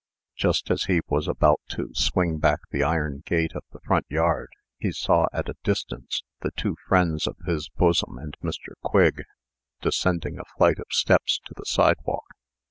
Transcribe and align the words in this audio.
Just 0.35 0.71
as 0.71 0.85
he 0.85 1.01
was 1.09 1.27
about 1.27 1.61
to 1.73 1.91
swing 1.93 2.39
back 2.39 2.61
the 2.71 2.81
iron 2.81 3.21
gate 3.23 3.51
of 3.53 3.61
the 3.71 3.79
front 3.81 4.07
yard, 4.09 4.47
he 4.79 4.91
saw, 4.91 5.27
at 5.31 5.47
a 5.47 5.53
distance, 5.63 6.23
the 6.39 6.49
two 6.57 6.75
friends 6.87 7.27
of 7.27 7.37
his 7.45 7.69
bosom 7.69 8.17
and 8.17 8.35
Mr. 8.43 8.73
Quigg 8.83 9.21
descending 9.79 10.39
a 10.39 10.43
flight 10.57 10.79
of 10.79 10.87
steps 10.89 11.39
to 11.45 11.53
the 11.55 11.65
sidewalk. 11.67 12.25